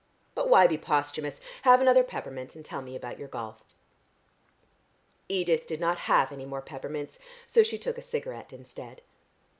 But 0.33 0.49
why 0.49 0.65
be 0.65 0.79
posthumous? 0.79 1.39
Have 1.61 1.79
another 1.79 2.03
peppermint 2.03 2.55
and 2.55 2.65
tell 2.65 2.81
me 2.81 2.95
about 2.95 3.19
your 3.19 3.27
golf." 3.27 3.63
Edith 5.29 5.67
did 5.67 5.79
not 5.79 5.99
have 6.09 6.31
any 6.31 6.47
more 6.47 6.63
peppermints, 6.63 7.19
so 7.45 7.61
she 7.61 7.77
took 7.77 7.99
a 7.99 8.01
cigarette 8.01 8.51
instead. 8.51 9.03